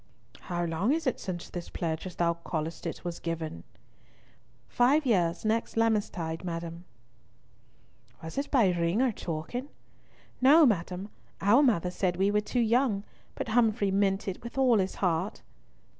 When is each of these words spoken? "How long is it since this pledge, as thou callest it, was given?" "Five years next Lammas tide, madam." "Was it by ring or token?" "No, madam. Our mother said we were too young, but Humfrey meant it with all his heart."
"How 0.39 0.65
long 0.65 0.91
is 0.93 1.05
it 1.05 1.19
since 1.19 1.47
this 1.47 1.69
pledge, 1.69 2.07
as 2.07 2.15
thou 2.15 2.33
callest 2.33 2.87
it, 2.87 3.05
was 3.05 3.19
given?" 3.19 3.63
"Five 4.67 5.05
years 5.05 5.45
next 5.45 5.77
Lammas 5.77 6.09
tide, 6.09 6.43
madam." 6.43 6.85
"Was 8.23 8.35
it 8.39 8.49
by 8.49 8.69
ring 8.71 8.99
or 8.99 9.11
token?" 9.11 9.69
"No, 10.41 10.65
madam. 10.65 11.09
Our 11.39 11.61
mother 11.61 11.91
said 11.91 12.15
we 12.15 12.31
were 12.31 12.41
too 12.41 12.59
young, 12.61 13.03
but 13.35 13.49
Humfrey 13.49 13.91
meant 13.91 14.27
it 14.27 14.43
with 14.43 14.57
all 14.57 14.79
his 14.79 14.95
heart." 14.95 15.43